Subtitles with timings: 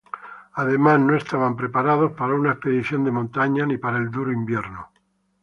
[0.53, 4.89] Además, no estaban preparados para una expedición de montaña, ni para el duro invierno.